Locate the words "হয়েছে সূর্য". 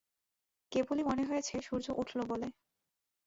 1.23-1.87